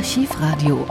[0.00, 0.86] Archivradio.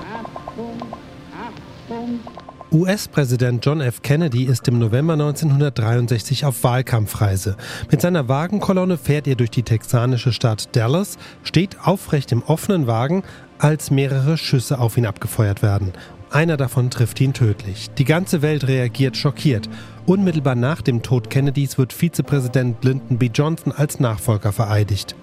[2.71, 4.03] US-Präsident John F.
[4.03, 7.57] Kennedy ist im November 1963 auf Wahlkampfreise.
[7.89, 13.23] Mit seiner Wagenkolonne fährt er durch die texanische Stadt Dallas, steht aufrecht im offenen Wagen,
[13.57, 15.91] als mehrere Schüsse auf ihn abgefeuert werden.
[16.29, 17.89] Einer davon trifft ihn tödlich.
[17.97, 19.67] Die ganze Welt reagiert schockiert.
[20.05, 23.31] Unmittelbar nach dem Tod Kennedys wird Vizepräsident Lyndon B.
[23.33, 25.15] Johnson als Nachfolger vereidigt.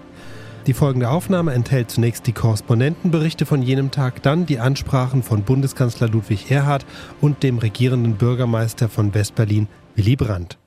[0.67, 6.09] Die folgende Aufnahme enthält zunächst die Korrespondentenberichte von jenem Tag, dann die Ansprachen von Bundeskanzler
[6.09, 6.85] Ludwig Erhard
[7.21, 10.59] und dem regierenden Bürgermeister von Westberlin, Willy Brandt.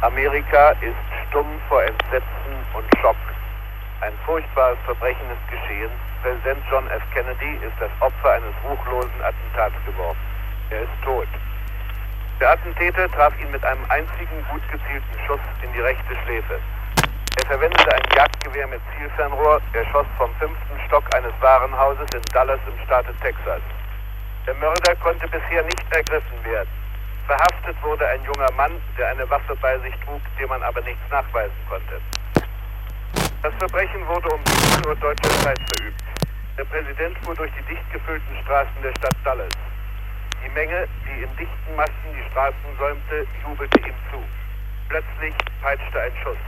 [0.00, 0.98] Amerika ist
[1.28, 3.14] stumm vor Entsetzen und Schock.
[4.00, 5.90] Ein furchtbares Verbrechen ist geschehen.
[6.24, 7.02] Präsident John F.
[7.14, 10.18] Kennedy ist das Opfer eines ruchlosen Attentats geworden.
[10.70, 11.28] Er ist tot.
[12.40, 16.58] Der Attentäter traf ihn mit einem einzigen gut gezielten Schuss in die rechte Schläfe.
[17.36, 19.60] Er verwendete ein Jagdgewehr mit Zielfernrohr.
[19.72, 23.60] Er schoss vom fünften Stock eines Warenhauses in Dallas im Staate Texas.
[24.46, 26.70] Der Mörder konnte bisher nicht ergriffen werden.
[27.26, 31.02] Verhaftet wurde ein junger Mann, der eine Waffe bei sich trug, dem man aber nichts
[31.10, 32.00] nachweisen konnte.
[33.42, 36.02] Das Verbrechen wurde um 17 Uhr deutscher Zeit verübt.
[36.56, 39.52] Der Präsident fuhr durch die dicht gefüllten Straßen der Stadt Dallas.
[40.44, 44.22] Die Menge, die in dichten Massen die Straßen säumte, jubelte ihm zu.
[44.88, 46.38] Plötzlich peitschte ein Schuss.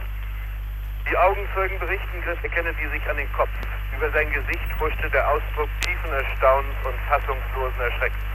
[1.08, 3.50] Die Augenzeugen berichten, griff Kennedy sich an den Kopf.
[3.96, 8.26] Über sein Gesicht huschte der Ausdruck tiefen Erstaunens und fassungslosen Erschreckens.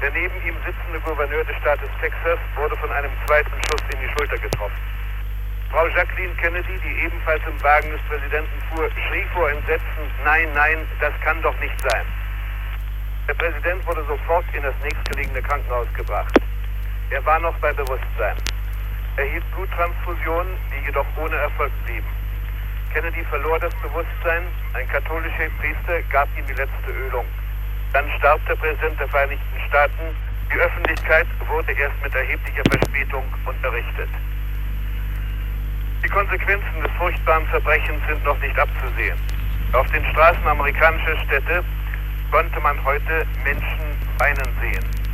[0.00, 4.08] Der neben ihm sitzende Gouverneur des Staates Texas wurde von einem zweiten Schuss in die
[4.14, 4.78] Schulter getroffen.
[5.72, 10.86] Frau Jacqueline Kennedy, die ebenfalls im Wagen des Präsidenten fuhr, schrie vor Entsetzen, nein, nein,
[11.00, 12.06] das kann doch nicht sein.
[13.26, 16.38] Der Präsident wurde sofort in das nächstgelegene Krankenhaus gebracht.
[17.10, 18.36] Er war noch bei Bewusstsein
[19.18, 22.06] erhielt Bluttransfusionen, die jedoch ohne Erfolg blieben.
[22.92, 24.44] Kennedy verlor das Bewusstsein,
[24.74, 27.26] ein katholischer Priester gab ihm die letzte Ölung.
[27.92, 30.14] Dann starb der Präsident der Vereinigten Staaten.
[30.52, 34.08] Die Öffentlichkeit wurde erst mit erheblicher Verspätung unterrichtet.
[36.04, 39.18] Die Konsequenzen des furchtbaren Verbrechens sind noch nicht abzusehen.
[39.72, 41.64] Auf den Straßen amerikanischer Städte
[42.30, 45.07] konnte man heute Menschen weinen sehen.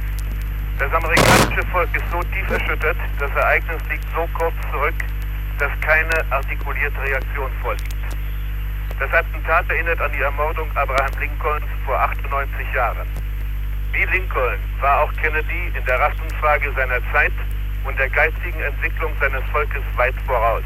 [0.78, 4.94] Das amerikanische Volk ist so tief erschüttert, das Ereignis liegt so kurz zurück,
[5.58, 7.94] dass keine artikulierte Reaktion vorliegt.
[8.98, 13.06] Das Attentat erinnert an die Ermordung Abraham Lincolns vor 98 Jahren.
[13.92, 17.32] Wie Lincoln war auch Kennedy in der Rassenfrage seiner Zeit
[17.84, 20.64] und der geistigen Entwicklung seines Volkes weit voraus.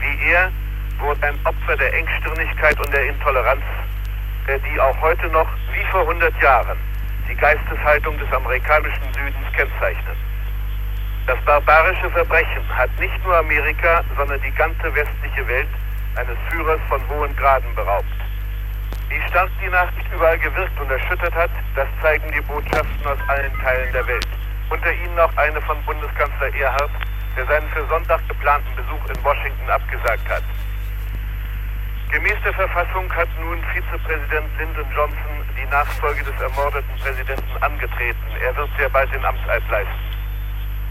[0.00, 0.50] Wie er
[1.00, 3.62] wurde ein Opfer der Engstirnigkeit und der Intoleranz,
[4.48, 6.78] die auch heute noch, wie vor 100 Jahren,
[7.28, 10.16] die Geisteshaltung des amerikanischen Südens kennzeichnen.
[11.26, 15.68] Das barbarische Verbrechen hat nicht nur Amerika, sondern die ganze westliche Welt
[16.16, 18.04] eines Führers von hohen Graden beraubt.
[19.08, 23.52] Wie stark die Nachricht überall gewirkt und erschüttert hat, das zeigen die Botschaften aus allen
[23.60, 24.28] Teilen der Welt.
[24.70, 26.90] Unter ihnen auch eine von Bundeskanzler Erhard,
[27.36, 30.42] der seinen für Sonntag geplanten Besuch in Washington abgesagt hat.
[32.14, 38.22] Gemäß der Verfassung hat nun Vizepräsident Lyndon Johnson die Nachfolge des ermordeten Präsidenten angetreten.
[38.40, 39.98] Er wird sehr bald den Amtseid leisten.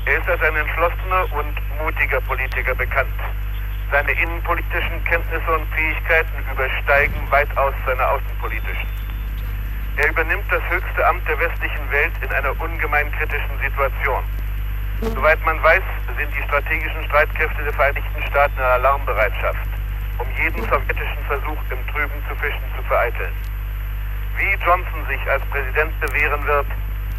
[0.04, 3.16] Er ist als ein entschlossener und mutiger Politiker bekannt.
[3.90, 8.90] Seine innenpolitischen Kenntnisse und Fähigkeiten übersteigen weitaus seine außenpolitischen.
[9.96, 14.24] Er übernimmt das höchste Amt der westlichen Welt in einer ungemein kritischen Situation.
[15.00, 15.84] Soweit man weiß,
[16.18, 19.73] sind die strategischen Streitkräfte der Vereinigten Staaten in Alarmbereitschaft
[20.20, 23.34] um jeden sowjetischen Versuch im Trüben zu fischen zu vereiteln.
[24.38, 26.68] Wie Johnson sich als Präsident bewähren wird,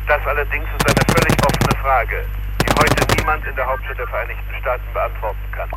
[0.07, 2.25] das allerdings ist eine völlig offene Frage,
[2.61, 5.71] die heute niemand in der Hauptstadt der Vereinigten Staaten beantworten kann.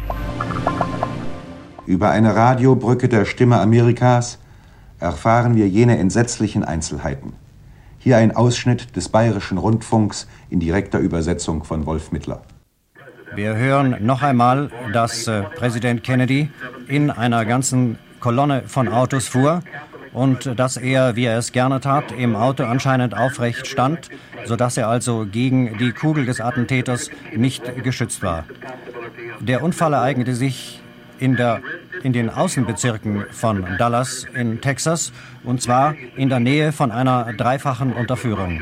[1.85, 4.39] Über eine Radiobrücke der Stimme Amerikas
[4.99, 7.33] erfahren wir jene entsetzlichen Einzelheiten.
[7.99, 12.41] Hier ein Ausschnitt des Bayerischen Rundfunks in direkter Übersetzung von Wolf Mittler.
[13.35, 16.49] Wir hören noch einmal, dass äh, Präsident Kennedy
[16.87, 19.61] in einer ganzen Kolonne von Autos fuhr
[20.13, 24.09] und dass er, wie er es gerne tat, im Auto anscheinend aufrecht stand,
[24.45, 28.45] sodass er also gegen die Kugel des Attentäters nicht geschützt war.
[29.39, 30.81] Der Unfall ereignete sich
[31.19, 31.61] in, der,
[32.03, 35.11] in den Außenbezirken von Dallas in Texas
[35.43, 38.61] und zwar in der Nähe von einer dreifachen Unterführung.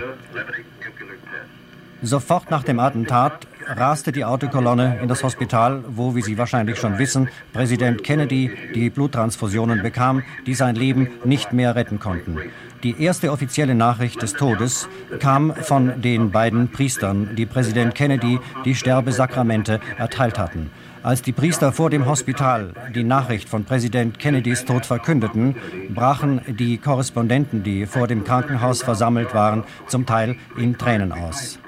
[2.02, 6.98] Sofort nach dem Attentat raste die Autokolonne in das Hospital, wo, wie Sie wahrscheinlich schon
[6.98, 12.38] wissen, Präsident Kennedy die Bluttransfusionen bekam, die sein Leben nicht mehr retten konnten.
[12.84, 14.88] Die erste offizielle Nachricht des Todes
[15.20, 20.70] kam von den beiden Priestern, die Präsident Kennedy die Sterbesakramente erteilt hatten.
[21.06, 25.56] Als die Priester vor dem Hospital die Nachricht von Präsident Kennedys Tod verkündeten,
[25.90, 31.60] brachen die Korrespondenten, die vor dem Krankenhaus versammelt waren, zum Teil in Tränen aus.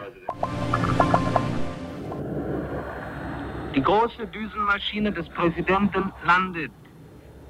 [3.78, 6.72] Die große Düsenmaschine des Präsidenten landet.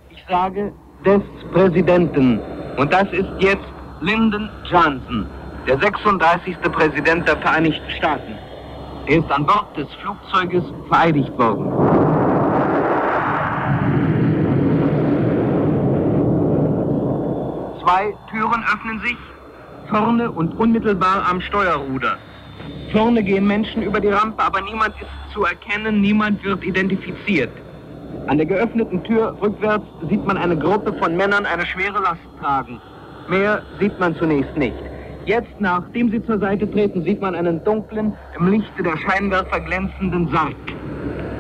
[0.10, 0.74] Ich sage
[1.06, 1.22] des
[1.54, 2.42] Präsidenten.
[2.76, 3.64] Und das ist jetzt
[4.02, 5.26] Lyndon Johnson,
[5.66, 6.60] der 36.
[6.74, 8.38] Präsident der Vereinigten Staaten.
[9.06, 11.72] Er ist an Bord des Flugzeuges vereidigt worden.
[17.82, 19.18] Zwei Türen öffnen sich,
[19.90, 22.18] vorne und unmittelbar am Steuerruder.
[22.92, 27.52] Vorne gehen Menschen über die Rampe, aber niemand ist zu erkennen, niemand wird identifiziert.
[28.28, 32.82] An der geöffneten Tür rückwärts sieht man eine Gruppe von Männern eine schwere Last tragen.
[33.30, 34.76] Mehr sieht man zunächst nicht.
[35.26, 40.30] Jetzt, nachdem sie zur Seite treten, sieht man einen dunklen, im Lichte der Scheinwerfer glänzenden
[40.30, 40.56] Sarg.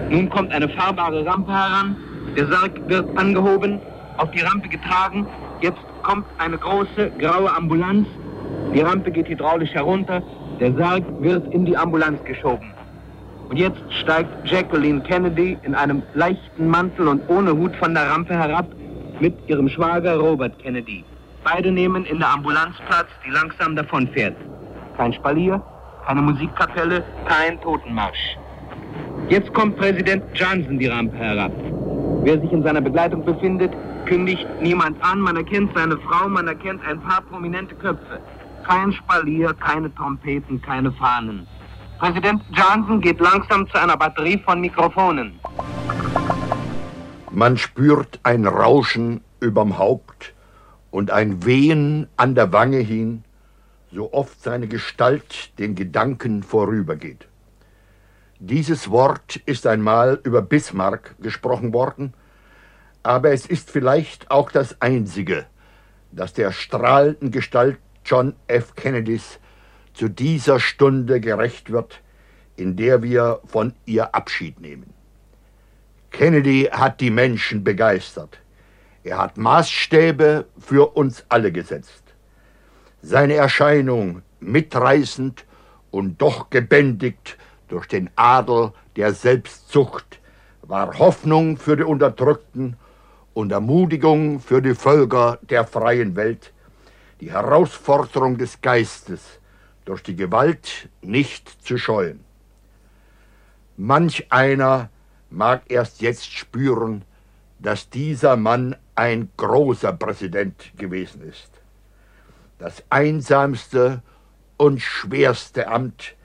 [0.09, 1.95] Nun kommt eine fahrbare Rampe heran.
[2.37, 3.79] Der Sarg wird angehoben,
[4.17, 5.25] auf die Rampe getragen.
[5.61, 8.07] Jetzt kommt eine große graue Ambulanz.
[8.73, 10.21] Die Rampe geht hydraulisch herunter.
[10.59, 12.73] Der Sarg wird in die Ambulanz geschoben.
[13.49, 18.33] Und jetzt steigt Jacqueline Kennedy in einem leichten Mantel und ohne Hut von der Rampe
[18.33, 18.67] herab
[19.19, 21.03] mit ihrem Schwager Robert Kennedy.
[21.43, 24.35] Beide nehmen in der Ambulanz Platz, die langsam davonfährt.
[24.97, 25.61] Kein Spalier,
[26.05, 28.37] keine Musikkapelle, kein Totenmarsch.
[29.29, 31.51] Jetzt kommt Präsident Johnson die Rampe herab.
[32.23, 33.71] Wer sich in seiner Begleitung befindet,
[34.05, 35.19] kündigt niemand an.
[35.19, 38.19] Man erkennt seine Frau, man erkennt ein paar prominente Köpfe.
[38.67, 41.47] Kein Spalier, keine Trompeten, keine Fahnen.
[41.99, 45.39] Präsident Johnson geht langsam zu einer Batterie von Mikrofonen.
[47.31, 50.33] Man spürt ein Rauschen überm Haupt
[50.91, 53.23] und ein Wehen an der Wange hin,
[53.91, 57.27] so oft seine Gestalt den Gedanken vorübergeht.
[58.39, 62.13] Dieses Wort ist einmal über Bismarck gesprochen worden,
[63.01, 65.45] aber es ist vielleicht auch das einzige,
[66.11, 68.73] das der strahlenden Gestalt John F.
[68.75, 69.37] Kennedys
[69.93, 72.01] zu dieser Stunde gerecht wird,
[72.55, 74.93] in der wir von ihr Abschied nehmen.
[76.11, 78.39] Kennedy hat die Menschen begeistert.
[79.03, 82.03] Er hat Maßstäbe für uns alle gesetzt.
[83.01, 85.45] Seine Erscheinung mitreißend
[85.91, 87.37] und doch gebändigt
[87.67, 90.19] durch den Adel der Selbstzucht
[90.61, 92.77] war Hoffnung für die Unterdrückten
[93.33, 96.53] und Ermutigung für die Völker der freien Welt,
[97.21, 99.39] die Herausforderung des Geistes
[99.85, 102.19] durch die Gewalt nicht zu scheuen.
[103.77, 104.89] Manch einer
[105.29, 107.03] mag erst jetzt spüren,
[107.59, 111.49] dass dieser Mann ein großer Präsident gewesen ist.
[112.59, 114.01] Das einsamste
[114.57, 116.15] und schwerste Amt,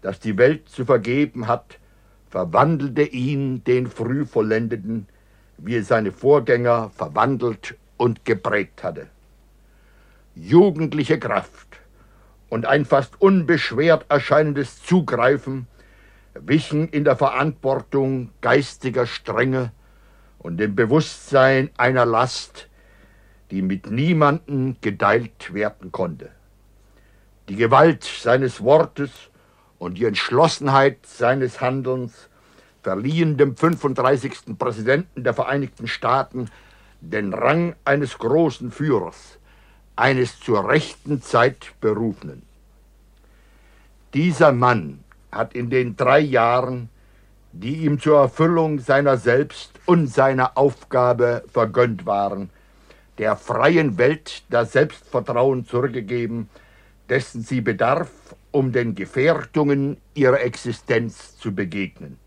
[0.00, 1.78] das die Welt zu vergeben hat,
[2.30, 5.06] verwandelte ihn, den früh vollendeten,
[5.58, 9.08] wie es seine Vorgänger verwandelt und geprägt hatte.
[10.34, 11.80] Jugendliche Kraft
[12.48, 15.66] und ein fast unbeschwert erscheinendes Zugreifen
[16.34, 19.72] wichen in der Verantwortung geistiger Strenge
[20.38, 22.68] und dem Bewusstsein einer Last,
[23.50, 26.30] die mit niemanden gedeilt werden konnte.
[27.48, 29.10] Die Gewalt seines Wortes
[29.78, 32.30] und die Entschlossenheit seines Handelns
[32.82, 34.58] verliehen dem 35.
[34.58, 36.48] Präsidenten der Vereinigten Staaten
[37.00, 39.38] den Rang eines großen Führers,
[39.96, 42.42] eines zur rechten Zeit Berufenen.
[44.14, 46.88] Dieser Mann hat in den drei Jahren
[47.52, 52.50] die ihm zur Erfüllung seiner selbst und seiner Aufgabe vergönnt waren,
[53.18, 56.48] der freien Welt das Selbstvertrauen zurückgegeben,
[57.08, 58.10] dessen sie bedarf,
[58.50, 62.18] um den Gefährdungen ihrer Existenz zu begegnen.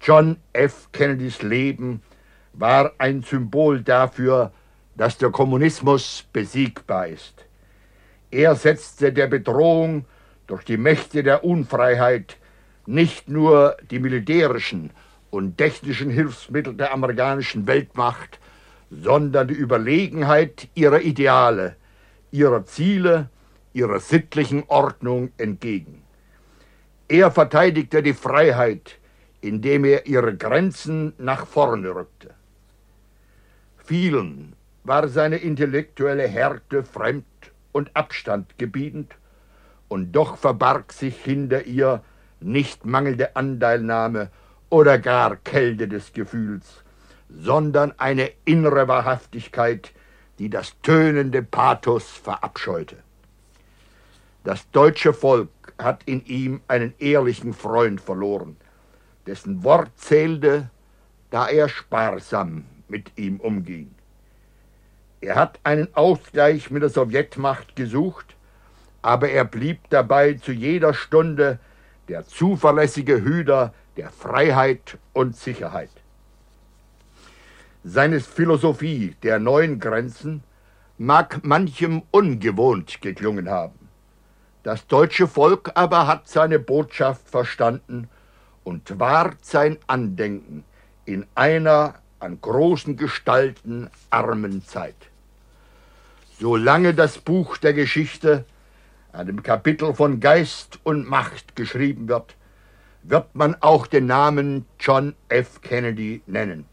[0.00, 0.88] John F.
[0.92, 2.02] Kennedys Leben
[2.54, 4.52] war ein Symbol dafür,
[4.96, 7.44] dass der Kommunismus besiegbar ist.
[8.30, 10.04] Er setzte der Bedrohung
[10.46, 12.36] durch die Mächte der Unfreiheit
[12.86, 14.90] nicht nur die militärischen
[15.30, 18.38] und technischen Hilfsmittel der amerikanischen Weltmacht,
[18.90, 21.76] sondern die Überlegenheit ihrer Ideale,
[22.30, 23.28] ihrer Ziele,
[23.72, 26.02] ihrer sittlichen Ordnung entgegen.
[27.08, 28.98] Er verteidigte die Freiheit,
[29.40, 32.34] indem er ihre Grenzen nach vorne rückte.
[33.84, 34.55] Vielen
[34.86, 37.24] war seine intellektuelle Härte fremd
[37.72, 39.16] und Abstand gebietend,
[39.88, 42.02] und doch verbarg sich hinter ihr
[42.40, 44.30] nicht mangelnde Anteilnahme
[44.68, 46.82] oder gar Kälte des Gefühls,
[47.28, 49.92] sondern eine innere Wahrhaftigkeit,
[50.38, 52.96] die das tönende Pathos verabscheute.
[54.44, 58.56] Das deutsche Volk hat in ihm einen ehrlichen Freund verloren,
[59.26, 60.70] dessen Wort zählte,
[61.30, 63.95] da er sparsam mit ihm umging.
[65.20, 68.36] Er hat einen Ausgleich mit der Sowjetmacht gesucht,
[69.02, 71.58] aber er blieb dabei zu jeder Stunde
[72.08, 75.90] der zuverlässige Hüter der Freiheit und Sicherheit.
[77.82, 80.42] Seine Philosophie der neuen Grenzen
[80.98, 83.88] mag manchem ungewohnt geklungen haben.
[84.62, 88.08] Das deutsche Volk aber hat seine Botschaft verstanden
[88.64, 90.64] und wahrt sein Andenken
[91.04, 91.94] in einer
[92.26, 94.96] an großen Gestalten armen Zeit.
[96.40, 98.44] Solange das Buch der Geschichte
[99.12, 102.34] an dem Kapitel von Geist und Macht geschrieben wird,
[103.04, 105.60] wird man auch den Namen John F.
[105.60, 106.64] Kennedy nennen.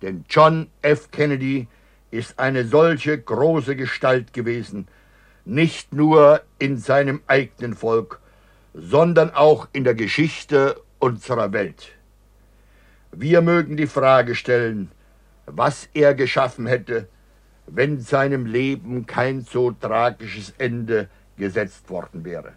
[0.00, 1.10] Denn John F.
[1.10, 1.66] Kennedy
[2.12, 4.86] ist eine solche große Gestalt gewesen,
[5.44, 8.20] nicht nur in seinem eigenen Volk,
[8.74, 11.97] sondern auch in der Geschichte unserer Welt.
[13.20, 14.92] Wir mögen die Frage stellen,
[15.44, 17.08] was er geschaffen hätte,
[17.66, 22.52] wenn seinem Leben kein so tragisches Ende gesetzt worden wäre.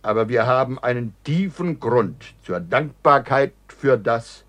[0.00, 4.46] Aber wir haben einen tiefen Grund zur Dankbarkeit für das,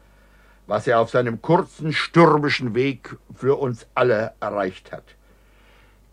[0.65, 5.03] was er auf seinem kurzen, stürmischen Weg für uns alle erreicht hat.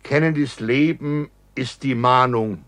[0.02, 2.64] Kennedys Leben ist die Mahnung,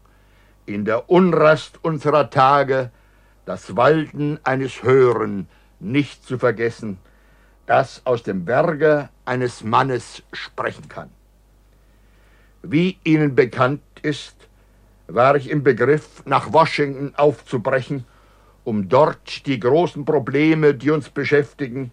[0.64, 2.92] in der Unrast unserer Tage
[3.46, 5.48] das Walten eines Höheren
[5.80, 6.98] nicht zu vergessen,
[7.66, 11.10] das aus dem Berge eines Mannes sprechen kann.
[12.62, 14.36] Wie Ihnen bekannt ist,
[15.06, 18.04] war ich im Begriff, nach Washington aufzubrechen,
[18.64, 21.90] um dort die großen Probleme, die uns beschäftigen,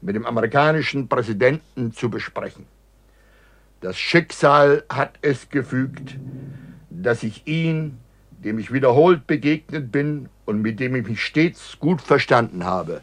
[0.00, 2.66] mit dem amerikanischen Präsidenten zu besprechen.
[3.80, 6.18] Das Schicksal hat es gefügt,
[6.90, 7.98] dass ich ihn,
[8.30, 13.00] dem ich wiederholt begegnet bin und mit dem ich mich stets gut verstanden habe,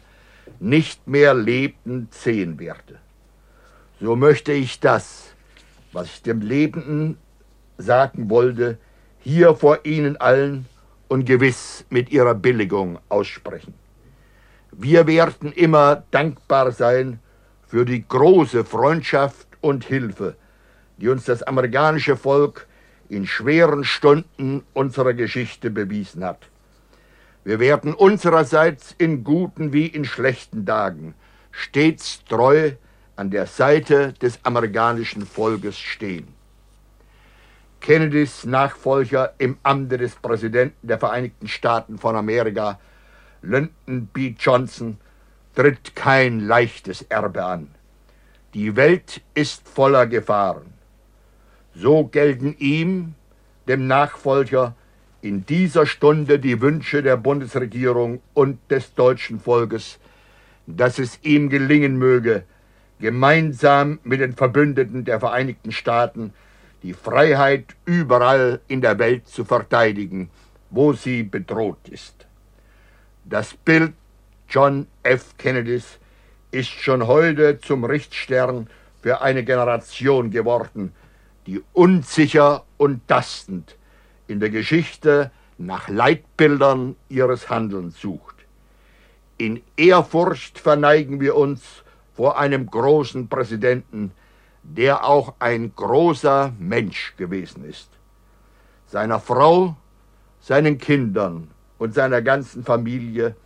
[0.60, 2.98] nicht mehr lebend sehen werde.
[4.00, 5.34] So möchte ich das,
[5.92, 7.18] was ich dem Lebenden
[7.78, 8.78] sagen wollte,
[9.20, 10.66] hier vor Ihnen allen
[11.08, 13.74] und gewiss mit Ihrer Billigung aussprechen.
[14.72, 17.18] Wir werden immer dankbar sein
[17.66, 20.36] für die große Freundschaft und Hilfe,
[20.98, 22.66] die uns das amerikanische Volk
[23.08, 26.48] in schweren Stunden unserer Geschichte bewiesen hat.
[27.48, 31.14] Wir werden unsererseits in guten wie in schlechten Tagen
[31.50, 32.72] stets treu
[33.16, 36.28] an der Seite des amerikanischen Volkes stehen.
[37.80, 42.78] Kennedys Nachfolger im Amte des Präsidenten der Vereinigten Staaten von Amerika,
[43.40, 44.34] Lyndon B.
[44.38, 44.98] Johnson,
[45.54, 47.70] tritt kein leichtes Erbe an.
[48.52, 50.74] Die Welt ist voller Gefahren.
[51.74, 53.14] So gelten ihm,
[53.66, 54.74] dem Nachfolger,
[55.20, 59.98] in dieser Stunde die Wünsche der Bundesregierung und des deutschen Volkes,
[60.66, 62.44] dass es ihm gelingen möge,
[63.00, 66.32] gemeinsam mit den Verbündeten der Vereinigten Staaten
[66.82, 70.30] die Freiheit überall in der Welt zu verteidigen,
[70.70, 72.26] wo sie bedroht ist.
[73.24, 73.94] Das Bild
[74.48, 75.36] John F.
[75.36, 75.98] Kennedys
[76.50, 78.68] ist schon heute zum Richtstern
[79.02, 80.92] für eine Generation geworden,
[81.46, 83.77] die unsicher und tastend
[84.28, 88.36] in der Geschichte nach Leitbildern ihres Handelns sucht.
[89.36, 91.62] In Ehrfurcht verneigen wir uns
[92.14, 94.12] vor einem großen Präsidenten,
[94.62, 97.88] der auch ein großer Mensch gewesen ist.
[98.86, 99.76] Seiner Frau,
[100.40, 103.36] seinen Kindern und seiner ganzen Familie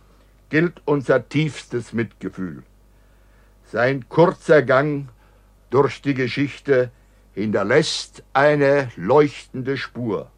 [0.49, 2.63] gilt unser tiefstes Mitgefühl.
[3.63, 5.09] Sein kurzer Gang
[5.69, 6.91] durch die Geschichte
[7.33, 10.29] hinterlässt eine leuchtende Spur.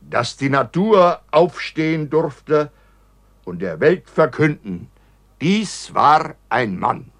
[0.00, 2.70] Dass die Natur aufstehen durfte
[3.44, 4.88] und der Welt verkünden,
[5.40, 7.10] dies war ein Mann.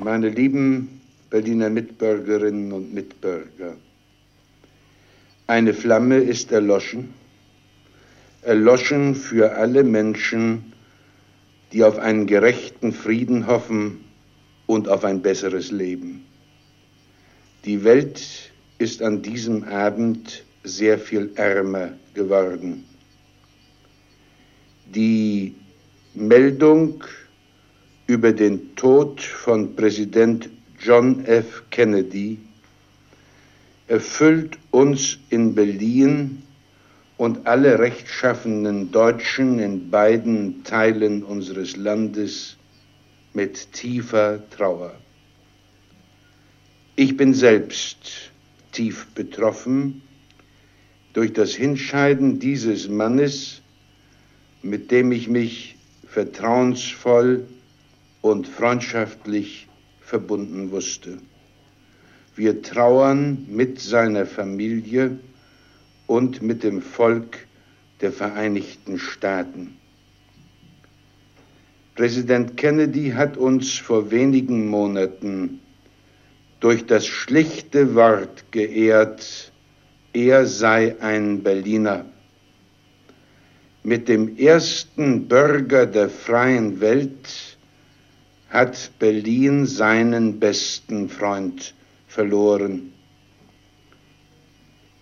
[0.00, 1.00] Meine lieben
[1.30, 3.76] Berliner Mitbürgerinnen und Mitbürger,
[5.48, 7.14] eine Flamme ist erloschen,
[8.42, 10.72] erloschen für alle Menschen,
[11.72, 14.04] die auf einen gerechten Frieden hoffen
[14.66, 16.24] und auf ein besseres Leben.
[17.64, 22.84] Die Welt ist an diesem Abend sehr viel ärmer geworden.
[24.86, 25.54] Die
[26.14, 27.02] Meldung
[28.06, 30.48] über den Tod von Präsident
[30.80, 31.64] John F.
[31.70, 32.38] Kennedy
[33.88, 36.42] erfüllt uns in Berlin
[37.16, 42.56] und alle rechtschaffenen Deutschen in beiden Teilen unseres Landes
[43.32, 44.94] mit tiefer Trauer.
[46.96, 48.30] Ich bin selbst
[48.72, 50.02] tief betroffen
[51.16, 53.62] durch das Hinscheiden dieses Mannes,
[54.62, 57.46] mit dem ich mich vertrauensvoll
[58.20, 59.66] und freundschaftlich
[60.02, 61.16] verbunden wusste.
[62.34, 65.18] Wir trauern mit seiner Familie
[66.06, 67.46] und mit dem Volk
[68.02, 69.78] der Vereinigten Staaten.
[71.94, 75.60] Präsident Kennedy hat uns vor wenigen Monaten
[76.60, 79.50] durch das schlichte Wort geehrt,
[80.16, 82.06] er sei ein Berliner.
[83.82, 87.58] Mit dem ersten Bürger der freien Welt
[88.48, 91.74] hat Berlin seinen besten Freund
[92.08, 92.92] verloren.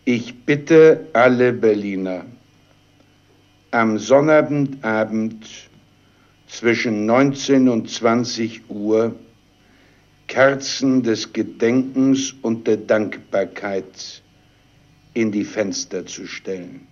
[0.05, 2.25] Ich bitte alle Berliner,
[3.71, 5.47] am Sonnabendabend
[6.49, 9.15] zwischen 19 und 20 Uhr
[10.27, 14.24] Kerzen des Gedenkens und der Dankbarkeit
[15.15, 16.87] in die Fenster zu stellen.